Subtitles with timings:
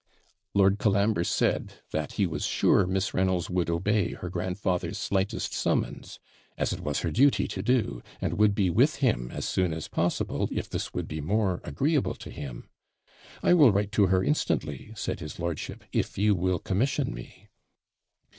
[0.55, 6.17] Lord Colambre said, that he was sure Miss Reynolds would obey her grandfather's slightest summons,
[6.57, 9.87] as it was her duty to do, and would be with him as soon as
[9.87, 12.67] possible, if this would be more agreeable to him.
[13.43, 17.47] 'I will write to her instantly,' said his lordship, 'if you will commission me.'